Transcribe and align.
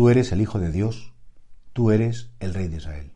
tú 0.00 0.08
eres 0.08 0.32
el 0.32 0.40
Hijo 0.40 0.58
de 0.58 0.72
Dios, 0.72 1.12
tú 1.74 1.90
eres 1.90 2.30
el 2.40 2.54
Rey 2.54 2.68
de 2.68 2.78
Israel. 2.78 3.12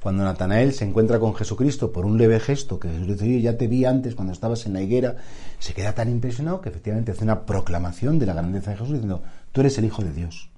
Cuando 0.00 0.22
Natanael 0.22 0.72
se 0.72 0.84
encuentra 0.84 1.18
con 1.18 1.34
Jesucristo 1.34 1.90
por 1.90 2.06
un 2.06 2.18
leve 2.18 2.38
gesto 2.38 2.78
que 2.78 2.88
Jesús 2.88 3.08
dice, 3.08 3.40
ya 3.40 3.58
te 3.58 3.66
vi 3.66 3.84
antes 3.84 4.14
cuando 4.14 4.32
estabas 4.32 4.64
en 4.64 4.74
la 4.74 4.80
higuera, 4.80 5.16
se 5.58 5.74
queda 5.74 5.92
tan 5.92 6.08
impresionado 6.08 6.60
que 6.60 6.68
efectivamente 6.68 7.10
hace 7.10 7.24
una 7.24 7.44
proclamación 7.44 8.20
de 8.20 8.26
la 8.26 8.34
grandeza 8.34 8.70
de 8.70 8.76
Jesús 8.76 8.92
diciendo, 8.92 9.24
tú 9.50 9.62
eres 9.62 9.76
el 9.78 9.86
Hijo 9.86 10.04
de 10.04 10.12
Dios 10.12 10.50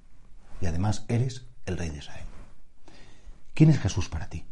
y 0.61 0.67
además 0.67 1.05
eres 1.07 1.47
el 1.65 1.79
Rey 1.79 1.89
de 1.89 1.97
Israel. 1.97 2.25
¿Quién 3.55 3.71
es 3.71 3.79
Jesús 3.79 4.09
para 4.09 4.29
ti? 4.29 4.43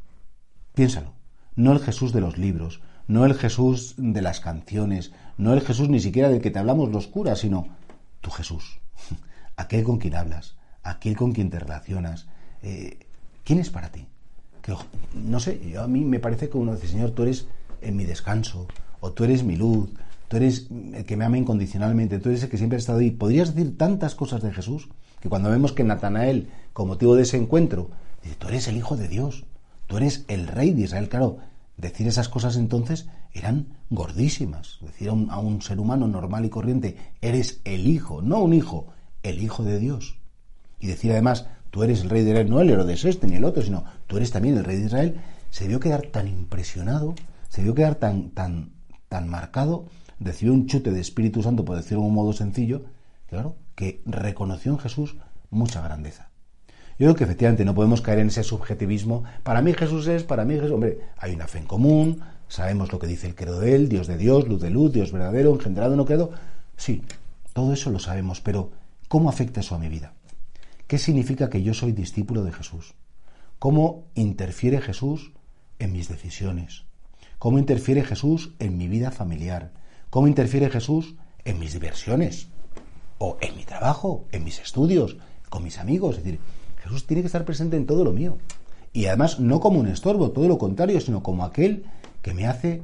Piénsalo. 0.74 1.14
No 1.56 1.72
el 1.72 1.82
Jesús 1.82 2.14
de 2.14 2.22
los 2.22 2.40
libros, 2.40 2.82
no 3.08 3.28
el 3.28 3.36
Jesús 3.36 3.94
de 4.00 4.24
las 4.24 4.40
canciones, 4.40 5.12
no 5.38 5.54
el 5.54 5.62
Jesús 5.62 5.88
ni 5.88 6.00
siquiera 6.00 6.30
del 6.30 6.42
que 6.42 6.50
te 6.50 6.58
hablamos 6.58 6.90
los 6.90 7.06
curas, 7.06 7.38
sino 7.38 7.68
tu 8.22 8.32
Jesús, 8.32 8.80
aquel 9.56 9.84
con 9.84 10.00
quien 10.00 10.16
hablas, 10.16 10.56
aquel 10.86 11.18
con 11.18 11.34
quien 11.34 11.50
te 11.50 11.60
relacionas. 11.60 12.28
Eh, 12.62 13.00
¿Quién 13.44 13.60
es 13.60 13.70
para 13.70 13.90
ti? 13.90 14.08
no 15.14 15.40
sé, 15.40 15.62
yo 15.70 15.84
a 15.84 15.88
mí 15.88 16.04
me 16.04 16.20
parece 16.20 16.50
que 16.50 16.58
uno 16.58 16.74
dice, 16.74 16.88
Señor, 16.88 17.12
tú 17.12 17.22
eres 17.22 17.48
en 17.82 17.96
mi 17.96 18.04
descanso, 18.04 18.68
o 19.00 19.12
tú 19.12 19.24
eres 19.24 19.44
mi 19.44 19.56
luz, 19.56 19.92
tú 20.28 20.38
eres 20.38 20.68
el 20.94 21.06
que 21.06 21.16
me 21.16 21.26
ama 21.26 21.38
incondicionalmente, 21.38 22.18
tú 22.18 22.30
eres 22.30 22.42
el 22.42 22.50
que 22.50 22.58
siempre 22.58 22.78
ha 22.78 22.80
estado 22.80 22.98
ahí. 22.98 23.12
Podrías 23.12 23.54
decir 23.54 23.78
tantas 23.78 24.16
cosas 24.16 24.42
de 24.42 24.52
Jesús 24.52 24.90
que 25.20 25.30
cuando 25.30 25.52
vemos 25.52 25.72
que 25.72 25.84
Natanael, 25.84 26.50
con 26.74 26.88
motivo 26.88 27.16
de 27.16 27.24
ese 27.24 27.38
encuentro, 27.38 27.92
dice, 28.24 28.36
tú 28.38 28.48
eres 28.48 28.68
el 28.68 28.78
Hijo 28.78 28.98
de 28.98 29.08
Dios, 29.08 29.46
tú 29.86 29.98
eres 29.98 30.26
el 30.28 30.48
Rey 30.48 30.72
de 30.72 30.82
Israel, 30.82 31.10
claro, 31.10 31.38
decir 31.78 32.08
esas 32.08 32.30
cosas 32.30 32.58
entonces 32.58 33.08
eran 33.34 33.68
gordísimas. 33.92 34.80
Decir 34.82 35.10
a 35.10 35.14
un, 35.14 35.30
a 35.30 35.38
un 35.38 35.62
ser 35.62 35.80
humano 35.80 36.08
normal 36.08 36.46
y 36.46 36.50
corriente, 36.50 36.98
eres 37.22 37.62
el 37.66 37.86
Hijo, 37.86 38.24
no 38.24 38.40
un 38.40 38.54
Hijo, 38.54 38.88
el 39.22 39.44
Hijo 39.44 39.64
de 39.64 39.78
Dios. 39.78 40.18
Y 40.80 40.88
decir 40.88 41.12
además, 41.12 41.48
tú 41.72 41.84
eres 41.84 42.02
el 42.02 42.10
rey 42.10 42.24
de 42.24 42.32
Israel, 42.32 42.50
no 42.50 42.62
el 42.62 42.70
Herodes 42.70 43.06
este 43.06 43.28
ni 43.28 43.36
el 43.36 43.46
otro, 43.46 43.64
sino 43.64 43.84
tú 44.08 44.18
eres 44.18 44.32
también 44.32 44.58
el 44.58 44.64
rey 44.64 44.78
de 44.78 44.86
Israel, 44.86 45.16
se 45.50 45.68
vio 45.68 45.80
quedar 45.80 46.08
tan 46.08 46.28
impresionado, 46.28 47.16
se 47.50 47.64
vio 47.64 47.76
quedar 47.76 47.96
tan, 47.96 48.32
tan, 48.32 48.72
tan 49.08 49.30
marcado, 49.30 49.86
recibió 50.20 50.54
un 50.54 50.68
chute 50.68 50.92
de 50.92 51.02
Espíritu 51.02 51.42
Santo, 51.44 51.66
por 51.66 51.78
decirlo 51.78 52.04
de 52.04 52.10
un 52.10 52.14
modo 52.14 52.34
sencillo, 52.34 52.84
claro, 53.28 53.56
que 53.76 54.02
reconoció 54.06 54.72
en 54.72 54.80
Jesús 54.80 55.18
mucha 55.50 55.82
grandeza. 55.82 56.30
Yo 56.98 57.08
creo 57.08 57.16
que 57.16 57.24
efectivamente 57.26 57.66
no 57.66 57.76
podemos 57.76 58.02
caer 58.02 58.20
en 58.20 58.28
ese 58.28 58.44
subjetivismo. 58.44 59.26
Para 59.44 59.62
mí 59.62 59.74
Jesús 59.74 60.08
es, 60.08 60.24
para 60.24 60.46
mí 60.46 60.56
Jesús, 60.56 60.72
hombre, 60.72 61.00
hay 61.18 61.34
una 61.34 61.48
fe 61.48 61.60
en 61.60 61.66
común, 61.66 62.22
sabemos 62.48 62.92
lo 62.94 63.00
que 63.00 63.08
dice 63.08 63.28
el 63.28 63.36
credo 63.36 63.60
de 63.60 63.76
él, 63.76 63.90
Dios 63.90 64.08
de 64.08 64.18
Dios, 64.18 64.48
luz 64.48 64.62
de 64.62 64.70
luz, 64.70 64.94
Dios 64.94 65.12
verdadero, 65.12 65.54
engendrado, 65.54 65.98
no 65.98 66.06
credo. 66.06 66.32
Sí, 66.78 67.02
todo 67.52 67.74
eso 67.74 67.90
lo 67.92 68.00
sabemos, 68.00 68.40
pero 68.40 68.72
¿cómo 69.10 69.30
afecta 69.30 69.60
eso 69.60 69.76
a 69.76 69.80
mi 69.80 69.90
vida? 69.90 70.14
¿Qué 70.88 71.00
significa 71.00 71.50
que 71.50 71.64
yo 71.64 71.74
soy 71.74 71.94
discípulo 71.94 72.44
de 72.44 72.52
Jesús? 72.52 72.94
¿Cómo 73.58 74.06
interfiere 74.14 74.82
Jesús 74.82 75.32
en 75.80 75.92
mis 75.92 76.10
decisiones? 76.10 76.84
¿Cómo 77.40 77.58
interfiere 77.58 78.04
Jesús 78.04 78.54
en 78.60 78.78
mi 78.78 78.88
vida 78.88 79.10
familiar? 79.10 79.72
¿Cómo 80.12 80.28
interfiere 80.28 80.70
Jesús 80.70 81.16
en 81.44 81.58
mis 81.58 81.74
diversiones? 81.74 82.50
¿O 83.18 83.38
en 83.42 83.56
mi 83.56 83.64
trabajo? 83.64 84.28
¿En 84.32 84.44
mis 84.44 84.60
estudios? 84.60 85.18
¿Con 85.50 85.64
mis 85.64 85.80
amigos? 85.80 86.18
Es 86.18 86.24
decir, 86.24 86.40
Jesús 86.84 87.08
tiene 87.08 87.24
que 87.24 87.28
estar 87.28 87.46
presente 87.46 87.78
en 87.78 87.88
todo 87.88 88.04
lo 88.04 88.12
mío. 88.12 88.38
Y 88.94 89.08
además 89.08 89.40
no 89.40 89.60
como 89.60 89.80
un 89.80 89.88
estorbo, 89.88 90.34
todo 90.34 90.48
lo 90.48 90.60
contrario, 90.60 91.02
sino 91.02 91.24
como 91.24 91.46
aquel 91.46 91.86
que 92.22 92.36
me 92.36 92.46
hace 92.46 92.84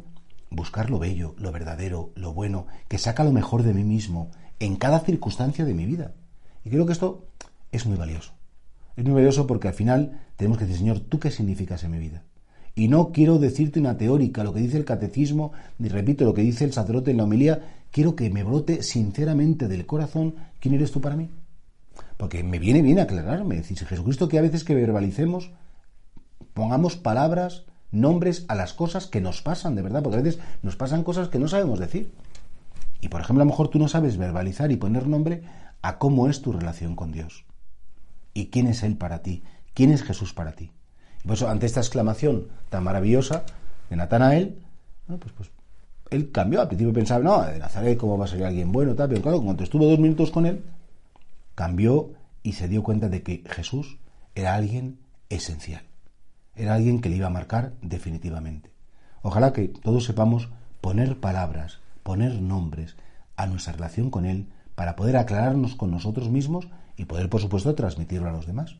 buscar 0.49 0.89
lo 0.89 0.97
bello, 0.97 1.35
lo 1.37 1.51
verdadero, 1.51 2.09
lo 2.15 2.33
bueno, 2.33 2.65
que 2.87 2.97
saca 2.97 3.23
lo 3.23 3.31
mejor 3.31 3.61
de 3.61 3.75
mí 3.75 3.83
mismo 3.83 4.31
en 4.59 4.75
cada 4.75 5.01
circunstancia 5.01 5.65
de 5.65 5.75
mi 5.75 5.85
vida. 5.85 6.15
Y 6.65 6.71
creo 6.71 6.87
que 6.87 6.93
esto 6.93 7.27
es 7.71 7.85
muy 7.85 7.97
valioso. 7.97 8.33
Es 8.95 9.05
muy 9.05 9.13
valioso 9.13 9.47
porque 9.47 9.67
al 9.67 9.73
final 9.73 10.19
tenemos 10.35 10.57
que 10.57 10.65
decir, 10.65 10.79
Señor, 10.79 10.99
¿tú 10.99 11.19
qué 11.19 11.31
significas 11.31 11.83
en 11.83 11.91
mi 11.91 11.99
vida? 11.99 12.23
Y 12.75 12.87
no 12.87 13.11
quiero 13.11 13.37
decirte 13.37 13.79
una 13.79 13.97
teórica, 13.97 14.43
lo 14.43 14.53
que 14.53 14.61
dice 14.61 14.77
el 14.77 14.85
catecismo, 14.85 15.51
y 15.79 15.89
repito, 15.89 16.23
lo 16.23 16.33
que 16.33 16.41
dice 16.41 16.63
el 16.63 16.73
sacerdote 16.73 17.11
en 17.11 17.17
la 17.17 17.23
homilía, 17.23 17.85
quiero 17.91 18.15
que 18.15 18.29
me 18.29 18.43
brote 18.43 18.83
sinceramente 18.83 19.67
del 19.67 19.85
corazón, 19.85 20.35
¿quién 20.59 20.75
eres 20.75 20.91
tú 20.91 21.01
para 21.01 21.15
mí? 21.15 21.29
Porque 22.17 22.43
me 22.43 22.59
viene 22.59 22.81
bien 22.81 22.99
aclararme, 22.99 23.55
decir, 23.55 23.77
Jesucristo 23.77 24.29
que 24.29 24.37
a 24.37 24.41
veces 24.41 24.63
que 24.63 24.75
verbalicemos, 24.75 25.51
pongamos 26.53 26.95
palabras, 26.95 27.65
nombres 27.91 28.45
a 28.47 28.55
las 28.55 28.73
cosas 28.73 29.07
que 29.07 29.19
nos 29.19 29.41
pasan, 29.41 29.75
de 29.75 29.81
verdad, 29.81 30.01
porque 30.01 30.19
a 30.19 30.21
veces 30.21 30.39
nos 30.61 30.77
pasan 30.77 31.03
cosas 31.03 31.27
que 31.27 31.39
no 31.39 31.49
sabemos 31.49 31.79
decir. 31.79 32.11
Y 33.01 33.09
por 33.09 33.19
ejemplo, 33.19 33.41
a 33.41 33.45
lo 33.45 33.51
mejor 33.51 33.69
tú 33.69 33.79
no 33.79 33.87
sabes 33.87 34.17
verbalizar 34.17 34.71
y 34.71 34.77
poner 34.77 35.07
nombre 35.07 35.43
a 35.81 35.97
cómo 35.97 36.29
es 36.29 36.41
tu 36.41 36.53
relación 36.53 36.95
con 36.95 37.11
Dios 37.11 37.45
y 38.33 38.47
quién 38.47 38.67
es 38.67 38.83
Él 38.83 38.97
para 38.97 39.21
ti, 39.21 39.43
quién 39.73 39.91
es 39.91 40.03
Jesús 40.03 40.33
para 40.33 40.53
ti. 40.53 40.71
Y 41.23 41.27
por 41.27 41.35
eso, 41.35 41.49
ante 41.49 41.65
esta 41.65 41.79
exclamación 41.79 42.47
tan 42.69 42.83
maravillosa 42.83 43.43
de 43.89 43.95
Natanael, 43.95 44.57
pues, 45.07 45.33
pues 45.35 45.51
él 46.11 46.31
cambió. 46.31 46.61
Al 46.61 46.67
principio 46.67 46.93
pensaba, 46.93 47.23
no, 47.23 47.41
de 47.41 47.57
Nazaret, 47.57 47.97
¿cómo 47.97 48.17
va 48.17 48.25
a 48.25 48.27
ser 48.27 48.43
alguien 48.43 48.71
bueno? 48.71 48.93
Tal, 48.95 49.09
pero 49.09 49.21
claro, 49.21 49.41
cuando 49.41 49.63
estuvo 49.63 49.85
dos 49.85 49.99
minutos 49.99 50.29
con 50.29 50.45
él, 50.45 50.63
cambió 51.55 52.11
y 52.43 52.53
se 52.53 52.67
dio 52.67 52.83
cuenta 52.83 53.09
de 53.09 53.23
que 53.23 53.43
Jesús 53.49 53.97
era 54.35 54.55
alguien 54.55 54.99
esencial. 55.29 55.83
Era 56.55 56.75
alguien 56.75 57.01
que 57.01 57.09
le 57.09 57.15
iba 57.15 57.27
a 57.27 57.31
marcar 57.31 57.73
definitivamente. 57.81 58.71
Ojalá 59.21 59.53
que 59.53 59.69
todos 59.69 60.03
sepamos 60.03 60.49
poner 60.81 61.19
palabras, 61.19 61.79
poner 62.03 62.41
nombres 62.41 62.97
a 63.37 63.47
nuestra 63.47 63.73
relación 63.73 64.09
con 64.09 64.25
Él 64.25 64.47
para 64.75 64.95
poder 64.95 65.17
aclararnos 65.17 65.75
con 65.75 65.91
nosotros 65.91 66.29
mismos 66.29 66.67
y 66.97 67.05
poder, 67.05 67.29
por 67.29 67.41
supuesto, 67.41 67.75
transmitirlo 67.75 68.29
a 68.29 68.33
los 68.33 68.45
demás. 68.45 68.77